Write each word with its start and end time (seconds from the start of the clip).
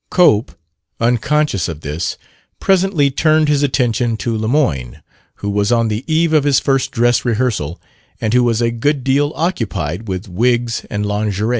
Cope, 0.09 0.53
unconscious 0.99 1.67
of 1.69 1.81
this, 1.81 2.17
presently 2.59 3.11
turned 3.11 3.47
his 3.49 3.61
attention 3.61 4.17
to 4.17 4.35
Lemoyne, 4.35 5.03
who 5.35 5.49
was 5.51 5.71
on 5.71 5.89
the 5.89 6.03
eve 6.11 6.33
of 6.33 6.43
his 6.43 6.59
first 6.59 6.89
dress 6.89 7.23
rehearsal 7.23 7.79
and 8.19 8.33
who 8.33 8.43
was 8.43 8.63
a 8.63 8.71
good 8.71 9.03
deal 9.03 9.31
occupied 9.35 10.07
with 10.07 10.27
wigs 10.27 10.87
and 10.89 11.05
lingerie. 11.05 11.49